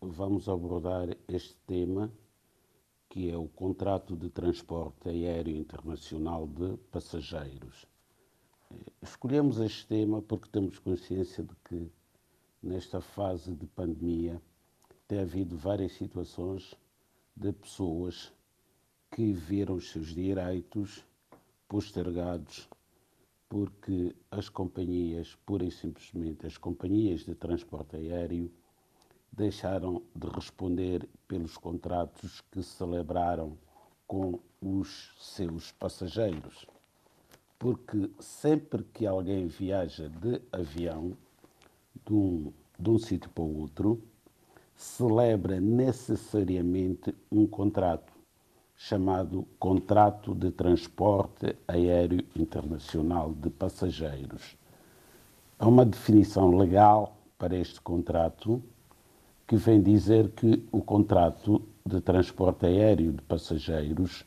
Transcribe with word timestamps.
vamos 0.00 0.48
abordar 0.48 1.16
este 1.28 1.56
tema 1.66 2.10
que 3.08 3.30
é 3.30 3.36
o 3.36 3.48
contrato 3.48 4.16
de 4.16 4.30
transporte 4.30 5.08
aéreo 5.08 5.56
internacional 5.56 6.46
de 6.46 6.76
passageiros. 6.90 7.84
Escolhemos 9.02 9.58
este 9.58 9.86
tema 9.86 10.22
porque 10.22 10.48
temos 10.48 10.78
consciência 10.78 11.42
de 11.42 11.54
que 11.64 11.90
nesta 12.62 13.00
fase 13.00 13.54
de 13.54 13.66
pandemia 13.66 14.40
tem 15.08 15.18
havido 15.18 15.56
várias 15.56 15.92
situações 15.92 16.74
de 17.34 17.52
pessoas 17.52 18.32
que 19.10 19.32
viram 19.32 19.74
os 19.74 19.90
seus 19.90 20.14
direitos 20.14 21.04
postergados 21.68 22.68
porque 23.48 24.14
as 24.30 24.48
companhias, 24.48 25.36
pura 25.44 25.64
e 25.64 25.70
simplesmente 25.72 26.46
as 26.46 26.56
companhias 26.56 27.24
de 27.24 27.34
transporte 27.34 27.96
aéreo, 27.96 28.48
deixaram 29.32 30.02
de 30.14 30.28
responder 30.28 31.08
pelos 31.26 31.56
contratos 31.56 32.40
que 32.50 32.62
celebraram 32.62 33.56
com 34.06 34.40
os 34.60 35.14
seus 35.18 35.72
passageiros. 35.72 36.66
Porque 37.58 38.10
sempre 38.18 38.82
que 38.84 39.06
alguém 39.06 39.46
viaja 39.46 40.08
de 40.08 40.40
avião 40.52 41.16
de 42.06 42.12
um, 42.12 42.52
de 42.78 42.90
um 42.90 42.98
sítio 42.98 43.30
para 43.30 43.44
o 43.44 43.60
outro, 43.60 44.02
celebra 44.74 45.60
necessariamente 45.60 47.14
um 47.30 47.46
contrato 47.46 48.20
chamado 48.82 49.46
Contrato 49.58 50.34
de 50.34 50.50
Transporte 50.50 51.54
Aéreo 51.68 52.24
Internacional 52.34 53.30
de 53.34 53.50
Passageiros. 53.50 54.56
Há 55.58 55.68
uma 55.68 55.84
definição 55.84 56.56
legal 56.56 57.14
para 57.36 57.54
este 57.54 57.78
contrato 57.82 58.62
que 59.50 59.56
vem 59.56 59.82
dizer 59.82 60.30
que 60.30 60.64
o 60.70 60.80
contrato 60.80 61.60
de 61.84 62.00
transporte 62.00 62.66
aéreo 62.66 63.14
de 63.14 63.20
passageiros 63.22 64.24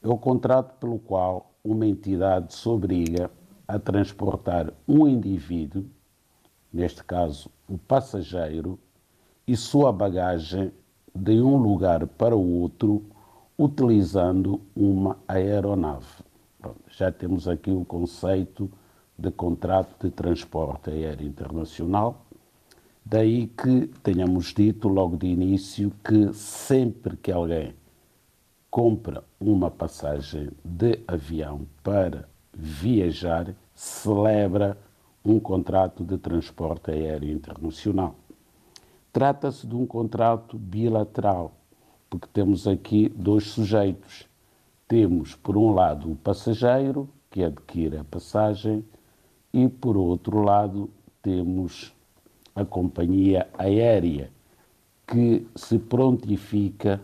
é 0.00 0.08
o 0.08 0.16
contrato 0.16 0.78
pelo 0.78 1.00
qual 1.00 1.50
uma 1.64 1.84
entidade 1.84 2.54
se 2.54 2.68
obriga 2.68 3.28
a 3.66 3.76
transportar 3.76 4.72
um 4.86 5.08
indivíduo, 5.08 5.84
neste 6.72 7.02
caso 7.02 7.50
o 7.68 7.76
passageiro, 7.76 8.78
e 9.48 9.56
sua 9.56 9.92
bagagem 9.92 10.70
de 11.12 11.40
um 11.42 11.56
lugar 11.56 12.06
para 12.06 12.36
o 12.36 12.60
outro 12.60 13.04
utilizando 13.58 14.60
uma 14.76 15.18
aeronave. 15.26 16.22
já 16.88 17.10
temos 17.10 17.48
aqui 17.48 17.72
o 17.72 17.84
conceito 17.84 18.70
de 19.18 19.32
contrato 19.32 20.06
de 20.06 20.12
transporte 20.12 20.90
aéreo 20.90 21.26
internacional. 21.26 22.25
Daí 23.08 23.46
que 23.46 23.86
tenhamos 24.02 24.52
dito 24.52 24.88
logo 24.88 25.16
de 25.16 25.28
início 25.28 25.92
que 26.02 26.32
sempre 26.32 27.16
que 27.16 27.30
alguém 27.30 27.72
compra 28.68 29.22
uma 29.38 29.70
passagem 29.70 30.50
de 30.64 30.98
avião 31.06 31.68
para 31.84 32.28
viajar, 32.52 33.54
celebra 33.72 34.76
um 35.24 35.38
contrato 35.38 36.02
de 36.02 36.18
transporte 36.18 36.90
aéreo 36.90 37.30
internacional. 37.30 38.16
Trata-se 39.12 39.68
de 39.68 39.76
um 39.76 39.86
contrato 39.86 40.58
bilateral 40.58 41.52
porque 42.10 42.26
temos 42.32 42.66
aqui 42.66 43.08
dois 43.08 43.44
sujeitos. 43.44 44.28
Temos, 44.88 45.36
por 45.36 45.56
um 45.56 45.72
lado, 45.72 46.10
o 46.10 46.16
passageiro, 46.16 47.08
que 47.30 47.44
adquire 47.44 47.98
a 47.98 48.04
passagem, 48.04 48.84
e, 49.52 49.68
por 49.68 49.96
outro 49.96 50.42
lado, 50.42 50.90
temos 51.22 51.95
a 52.56 52.64
companhia 52.64 53.46
aérea, 53.58 54.30
que 55.06 55.46
se 55.54 55.78
prontifica 55.78 57.00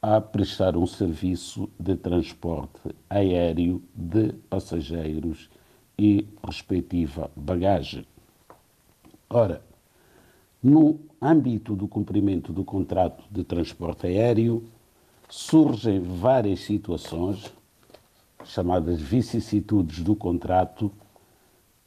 a 0.00 0.20
prestar 0.20 0.76
um 0.76 0.86
serviço 0.86 1.68
de 1.78 1.96
transporte 1.96 2.94
aéreo 3.10 3.82
de 3.94 4.32
passageiros 4.48 5.50
e 5.98 6.26
respectiva 6.44 7.30
bagagem. 7.36 8.06
Ora, 9.28 9.62
no 10.62 10.98
âmbito 11.20 11.74
do 11.74 11.88
cumprimento 11.88 12.52
do 12.52 12.64
contrato 12.64 13.24
de 13.30 13.44
transporte 13.44 14.06
aéreo, 14.06 14.64
surgem 15.28 16.00
várias 16.00 16.60
situações, 16.60 17.52
chamadas 18.44 19.00
vicissitudes 19.00 20.00
do 20.02 20.14
contrato, 20.14 20.90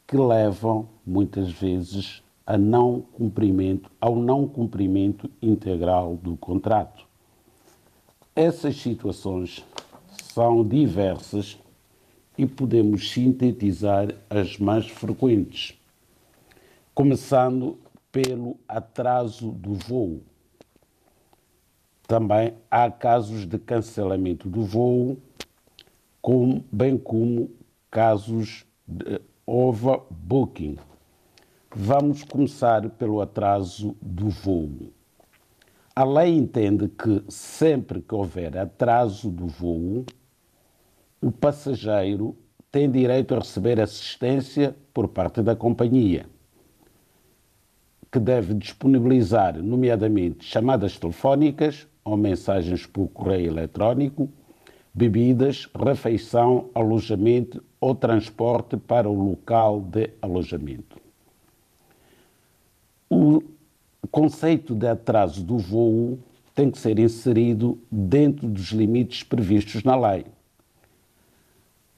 que 0.07 0.17
levam, 0.17 0.88
muitas 1.05 1.51
vezes, 1.51 2.23
a 2.45 2.57
não 2.57 3.01
cumprimento, 3.01 3.89
ao 4.00 4.16
não 4.16 4.47
cumprimento 4.47 5.29
integral 5.41 6.16
do 6.17 6.38
contrato. 6.38 7.06
Essas 8.35 8.75
situações 8.75 9.66
são 10.22 10.67
diversas 10.67 11.57
e 12.38 12.45
podemos 12.45 13.11
sintetizar 13.11 14.13
as 14.29 14.57
mais 14.57 14.88
frequentes, 14.88 15.73
começando 16.94 17.78
pelo 18.11 18.57
atraso 18.67 19.51
do 19.51 19.73
voo. 19.73 20.22
Também 22.07 22.53
há 22.69 22.91
casos 22.91 23.47
de 23.47 23.57
cancelamento 23.57 24.47
do 24.47 24.63
voo, 24.63 25.17
como, 26.22 26.63
bem 26.72 26.97
como 26.97 27.50
casos 27.89 28.66
de 28.88 29.19
overbooking. 29.45 30.78
Vamos 31.77 32.23
começar 32.23 32.89
pelo 32.91 33.19
atraso 33.19 33.97
do 34.01 34.29
voo. 34.29 34.93
A 35.93 36.05
lei 36.05 36.33
entende 36.33 36.87
que 36.87 37.21
sempre 37.27 38.01
que 38.01 38.15
houver 38.15 38.57
atraso 38.57 39.29
do 39.29 39.45
voo, 39.47 40.05
o 41.21 41.29
passageiro 41.33 42.33
tem 42.71 42.89
direito 42.89 43.35
a 43.35 43.39
receber 43.39 43.81
assistência 43.81 44.73
por 44.93 45.09
parte 45.09 45.41
da 45.41 45.53
companhia 45.53 46.25
que 48.09 48.19
deve 48.21 48.53
disponibilizar, 48.53 49.61
nomeadamente, 49.61 50.45
chamadas 50.45 50.97
telefónicas 50.97 51.85
ou 52.05 52.15
mensagens 52.15 52.85
por 52.85 53.09
correio 53.09 53.47
eletrónico, 53.47 54.29
bebidas, 54.93 55.67
refeição, 55.77 56.69
alojamento 56.73 57.61
ou 57.81 57.93
transporte 57.93 58.77
para 58.77 59.09
o 59.09 59.31
local 59.31 59.81
de 59.81 60.11
alojamento. 60.21 60.94
O 63.09 63.41
conceito 64.11 64.73
de 64.73 64.88
atraso 64.88 65.43
do 65.43 65.57
voo 65.57 66.19
tem 66.53 66.71
que 66.71 66.77
ser 66.77 66.97
inserido 66.99 67.77
dentro 67.91 68.47
dos 68.47 68.71
limites 68.71 69.23
previstos 69.23 69.83
na 69.83 69.95
lei, 69.95 70.25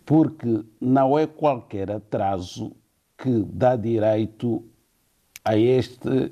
porque 0.06 0.64
não 0.82 1.18
é 1.18 1.28
qualquer 1.28 1.92
atraso 1.92 2.72
que 3.18 3.44
dá 3.52 3.76
direito 3.76 4.64
a, 5.46 5.58
este, 5.58 6.32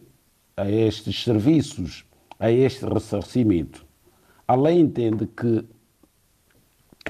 a 0.57 0.69
estes 0.69 1.23
serviços, 1.23 2.05
a 2.39 2.51
este 2.51 2.85
ressarcimento. 2.85 3.85
A 4.47 4.55
lei 4.55 4.79
entende 4.79 5.27
que 5.27 5.65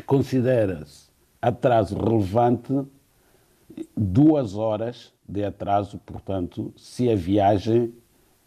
considera-se 0.05 1.09
atraso 1.41 1.97
relevante 1.97 2.85
duas 3.95 4.55
horas 4.55 5.14
de 5.27 5.43
atraso, 5.43 5.99
portanto, 6.05 6.73
se 6.75 7.09
a 7.09 7.15
viagem 7.15 7.93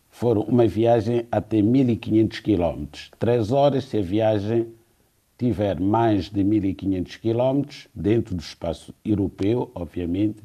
for 0.09 0.39
uma 0.39 0.67
viagem 0.67 1.27
até 1.31 1.61
1500 1.61 2.41
km. 2.41 2.87
Três 3.19 3.53
horas 3.53 3.85
se 3.85 3.99
a 3.99 4.03
viagem 4.03 4.69
tiver 5.37 5.79
mais 5.79 6.29
de 6.29 6.43
1500 6.43 7.17
km, 7.17 7.63
dentro 7.95 8.35
do 8.35 8.41
espaço 8.41 8.93
europeu, 9.05 9.71
obviamente, 9.75 10.43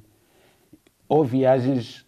ou 1.08 1.24
viagens 1.24 2.06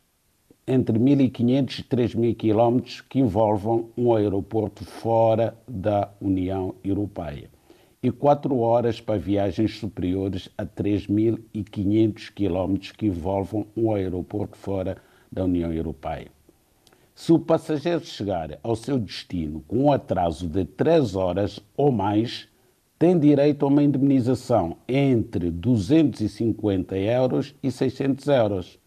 entre 0.68 0.98
1.500 0.98 1.80
e 1.80 1.84
3.000 1.84 2.36
quilómetros 2.36 3.02
que 3.02 3.20
envolvam 3.20 3.90
um 3.98 4.14
aeroporto 4.14 4.84
fora 4.84 5.56
da 5.68 6.12
União 6.20 6.76
Europeia 6.84 7.55
e 8.06 8.12
4 8.12 8.56
horas 8.60 9.02
para 9.02 9.18
viagens 9.18 9.80
superiores 9.80 10.48
a 10.56 10.64
3.500 10.64 12.32
quilómetros 12.32 12.92
que 12.92 13.08
envolvam 13.08 13.66
um 13.76 13.92
aeroporto 13.92 14.56
fora 14.56 14.98
da 15.32 15.44
União 15.44 15.74
Europeia. 15.74 16.28
Se 17.16 17.34
o 17.34 17.40
passageiro 17.40 18.06
chegar 18.06 18.60
ao 18.62 18.76
seu 18.76 19.00
destino 19.00 19.64
com 19.68 19.86
um 19.86 19.92
atraso 19.92 20.48
de 20.48 20.66
3 20.66 21.16
horas 21.16 21.60
ou 21.76 21.92
mais, 21.92 22.48
tem 23.00 23.18
direito 23.18 23.66
a 23.66 23.70
uma 23.70 23.82
indemnização 23.82 24.78
entre 24.88 25.50
250 25.50 26.96
euros 26.96 27.56
e 27.64 27.72
600 27.72 28.28
euros. 28.28 28.80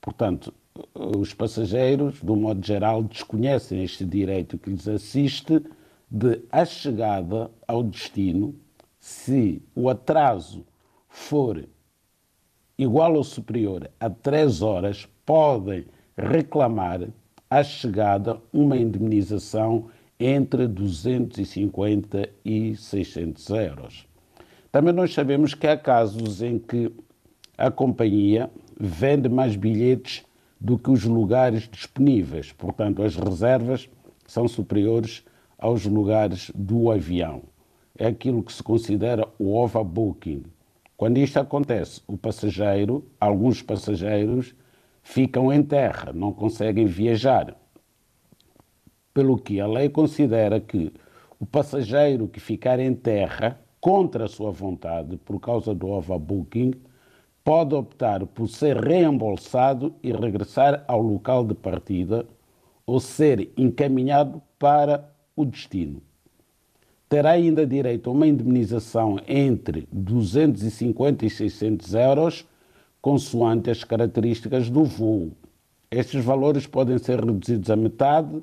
Portanto, 0.00 0.52
os 0.94 1.32
passageiros, 1.32 2.20
do 2.20 2.34
modo 2.34 2.66
geral, 2.66 3.04
desconhecem 3.04 3.84
este 3.84 4.04
direito 4.04 4.58
que 4.58 4.70
lhes 4.70 4.88
assiste 4.88 5.62
de, 6.10 6.40
à 6.50 6.64
chegada 6.64 7.50
ao 7.66 7.82
destino, 7.82 8.54
se 8.98 9.62
o 9.74 9.88
atraso 9.88 10.64
for 11.08 11.64
igual 12.76 13.14
ou 13.14 13.24
superior 13.24 13.90
a 13.98 14.08
3 14.08 14.62
horas, 14.62 15.08
podem 15.26 15.86
reclamar 16.16 17.08
à 17.50 17.62
chegada 17.62 18.40
uma 18.52 18.76
indemnização 18.76 19.88
entre 20.18 20.66
250 20.66 22.28
e 22.44 22.76
600 22.76 23.50
euros. 23.50 24.06
Também 24.70 24.92
nós 24.92 25.14
sabemos 25.14 25.54
que 25.54 25.66
há 25.66 25.76
casos 25.76 26.42
em 26.42 26.58
que 26.58 26.92
a 27.56 27.70
companhia 27.70 28.50
vende 28.78 29.28
mais 29.28 29.56
bilhetes 29.56 30.24
do 30.60 30.78
que 30.78 30.90
os 30.90 31.04
lugares 31.04 31.68
disponíveis, 31.68 32.52
portanto, 32.52 33.02
as 33.02 33.16
reservas 33.16 33.88
são 34.26 34.46
superiores 34.46 35.24
aos 35.58 35.84
lugares 35.84 36.50
do 36.54 36.90
avião. 36.90 37.42
É 37.98 38.06
aquilo 38.06 38.42
que 38.42 38.52
se 38.52 38.62
considera 38.62 39.26
o 39.38 39.56
overbooking. 39.56 40.44
Quando 40.96 41.18
isto 41.18 41.38
acontece, 41.38 42.00
o 42.06 42.16
passageiro, 42.16 43.04
alguns 43.20 43.60
passageiros, 43.60 44.54
ficam 45.02 45.52
em 45.52 45.62
terra, 45.62 46.12
não 46.12 46.32
conseguem 46.32 46.86
viajar. 46.86 47.56
Pelo 49.12 49.36
que 49.36 49.60
a 49.60 49.66
lei 49.66 49.88
considera 49.88 50.60
que 50.60 50.92
o 51.40 51.46
passageiro 51.46 52.28
que 52.28 52.38
ficar 52.38 52.78
em 52.78 52.94
terra 52.94 53.60
contra 53.80 54.24
a 54.24 54.28
sua 54.28 54.50
vontade 54.50 55.16
por 55.16 55.40
causa 55.40 55.74
do 55.74 55.88
overbooking 55.88 56.72
pode 57.44 57.74
optar 57.74 58.26
por 58.26 58.48
ser 58.48 58.76
reembolsado 58.76 59.94
e 60.02 60.12
regressar 60.12 60.84
ao 60.86 61.00
local 61.00 61.44
de 61.44 61.54
partida 61.54 62.26
ou 62.84 63.00
ser 63.00 63.52
encaminhado 63.56 64.42
para 64.58 65.10
o 65.40 65.44
destino. 65.44 66.02
Terá 67.08 67.30
ainda 67.30 67.66
direito 67.66 68.10
a 68.10 68.12
uma 68.12 68.26
indemnização 68.26 69.18
entre 69.26 69.88
250 69.92 71.24
e 71.24 71.30
600 71.30 71.94
euros 71.94 72.46
consoante 73.00 73.70
as 73.70 73.84
características 73.84 74.68
do 74.68 74.84
voo. 74.84 75.30
Estes 75.90 76.22
valores 76.24 76.66
podem 76.66 76.98
ser 76.98 77.20
reduzidos 77.24 77.70
à 77.70 77.76
metade 77.76 78.42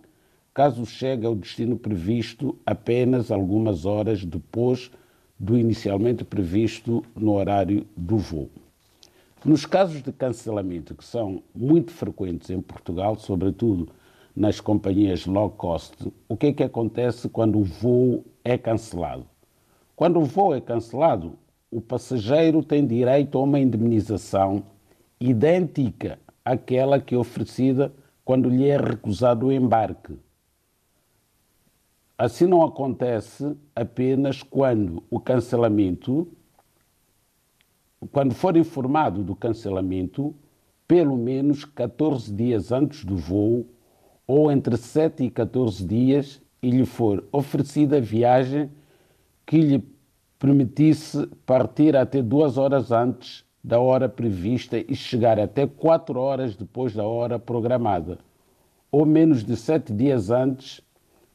caso 0.54 0.86
chegue 0.86 1.26
ao 1.26 1.36
destino 1.36 1.78
previsto 1.78 2.58
apenas 2.66 3.30
algumas 3.30 3.86
horas 3.86 4.24
depois 4.24 4.90
do 5.38 5.58
inicialmente 5.58 6.24
previsto 6.24 7.04
no 7.14 7.34
horário 7.34 7.86
do 7.96 8.18
voo. 8.18 8.50
Nos 9.44 9.66
casos 9.66 10.02
de 10.02 10.14
cancelamento, 10.14 10.96
que 10.96 11.04
são 11.04 11.44
muito 11.54 11.92
frequentes 11.92 12.50
em 12.50 12.62
Portugal, 12.62 13.18
sobretudo 13.20 13.90
nas 14.36 14.60
companhias 14.60 15.26
low 15.26 15.50
cost, 15.50 16.12
o 16.28 16.36
que 16.36 16.48
é 16.48 16.54
que 16.54 16.64
acontece 16.64 17.30
quando 17.30 17.58
o 17.58 17.64
voo 17.64 18.26
é 18.44 18.58
cancelado? 18.58 19.26
Quando 19.96 20.20
o 20.20 20.26
voo 20.26 20.54
é 20.54 20.60
cancelado, 20.60 21.40
o 21.72 21.80
passageiro 21.80 22.62
tem 22.62 22.86
direito 22.86 23.38
a 23.38 23.44
uma 23.44 23.60
indemnização 23.60 24.64
idêntica 25.20 26.20
àquela 26.44 27.00
que 27.00 27.16
é 27.16 27.18
oferecida 27.18 27.94
quando 28.26 28.50
lhe 28.50 28.68
é 28.68 28.78
recusado 28.78 29.48
o 29.48 29.52
embarque. 29.52 30.18
Assim 32.18 32.46
não 32.46 32.62
acontece 32.62 33.56
apenas 33.76 34.44
quando 34.44 35.04
o 35.10 35.20
cancelamento, 35.20 36.28
quando 38.12 38.34
for 38.34 38.56
informado 38.58 39.24
do 39.24 39.36
cancelamento, 39.36 40.36
pelo 40.88 41.18
menos 41.18 41.66
14 41.66 42.34
dias 42.34 42.72
antes 42.72 43.04
do 43.04 43.18
voo 43.18 43.66
ou 44.28 44.52
entre 44.52 44.78
7 44.78 45.24
e 45.24 45.30
14 45.30 45.86
dias 45.86 46.42
e 46.62 46.70
lhe 46.70 46.86
for 46.86 47.24
oferecida 47.32 48.02
viagem 48.02 48.70
que 49.46 49.60
lhe 49.62 49.84
permitisse 50.40 51.28
partir 51.46 51.96
até 51.96 52.22
duas 52.22 52.58
horas 52.58 52.92
antes 52.92 53.46
da 53.64 53.80
hora 53.80 54.08
prevista 54.08 54.78
e 54.78 54.96
chegar 54.96 55.40
até 55.40 55.66
quatro 55.66 56.20
horas 56.20 56.56
depois 56.56 56.94
da 56.94 57.04
hora 57.04 57.40
programada, 57.40 58.20
ou 58.92 59.06
menos 59.06 59.44
de 59.44 59.56
sete 59.56 59.92
dias 59.92 60.30
antes, 60.30 60.82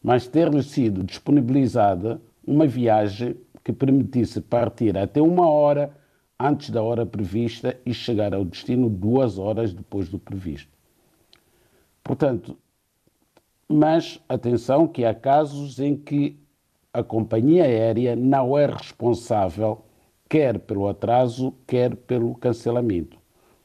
mas 0.03 0.27
ter-lhe 0.27 0.63
sido 0.63 1.03
disponibilizada 1.03 2.21
uma 2.47 2.67
viagem 2.67 3.37
que 3.65 3.73
permitisse 3.73 4.41
partir 4.41 4.97
até 4.97 5.21
uma 5.21 5.49
hora 5.49 5.93
antes 6.39 6.71
da 6.71 6.83
hora 6.83 7.05
prevista 7.05 7.77
e 7.85 7.93
chegar 7.93 8.33
ao 8.33 8.45
destino 8.45 8.89
duas 8.89 9.39
horas 9.39 9.75
depois 9.75 10.09
do 10.09 10.19
previsto. 10.19 10.71
Portanto, 12.03 12.57
mas 13.73 14.21
atenção 14.29 14.89
que 14.89 15.05
há 15.05 15.15
casos 15.15 15.79
em 15.79 15.97
que 15.97 16.37
a 16.93 17.05
companhia 17.05 17.63
aérea 17.63 18.17
não 18.17 18.59
é 18.59 18.67
responsável 18.67 19.85
quer 20.29 20.59
pelo 20.59 20.89
atraso, 20.89 21.55
quer 21.69 21.95
pelo 21.95 22.35
cancelamento. 22.35 23.17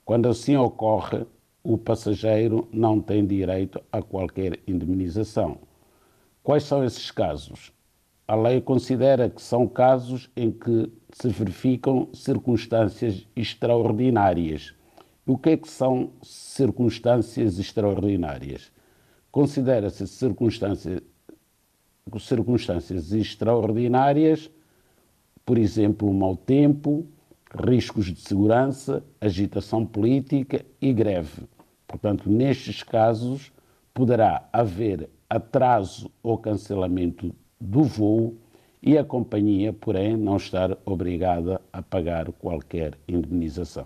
Quando 0.03 0.29
assim 0.29 0.55
ocorre, 0.55 1.25
o 1.63 1.75
passageiro 1.75 2.67
não 2.71 3.01
tem 3.01 3.25
direito 3.25 3.81
a 3.91 3.99
qualquer 3.99 4.59
indemnização. 4.67 5.57
Quais 6.43 6.63
são 6.63 6.83
esses 6.83 7.09
casos? 7.09 7.71
A 8.27 8.35
lei 8.35 8.61
considera 8.61 9.27
que 9.27 9.41
são 9.41 9.67
casos 9.67 10.29
em 10.35 10.51
que 10.51 10.91
se 11.13 11.29
verificam 11.29 12.09
circunstâncias 12.13 13.27
extraordinárias. 13.35 14.75
O 15.25 15.35
que 15.35 15.49
é 15.51 15.57
que 15.57 15.67
são 15.67 16.11
circunstâncias 16.21 17.57
extraordinárias? 17.57 18.74
Considera-se 19.35 20.07
circunstâncias 20.07 21.01
extraordinárias, 23.11 24.49
por 25.45 25.57
exemplo, 25.57 26.13
mau 26.13 26.37
tempo, 26.37 27.05
riscos 27.53 28.05
de 28.05 28.21
segurança, 28.21 29.03
agitação 29.19 29.85
política 29.85 30.65
e 30.81 30.93
greve. 30.93 31.43
Portanto, 31.85 32.29
nestes 32.29 32.81
casos, 32.81 33.51
poderá 33.93 34.47
haver 34.53 35.09
atraso 35.29 36.09
ou 36.23 36.37
cancelamento 36.37 37.35
do 37.59 37.83
voo 37.83 38.37
e 38.81 38.97
a 38.97 39.03
companhia, 39.03 39.73
porém, 39.73 40.15
não 40.15 40.37
estar 40.37 40.77
obrigada 40.85 41.59
a 41.73 41.81
pagar 41.81 42.31
qualquer 42.31 42.97
indenização. 43.05 43.85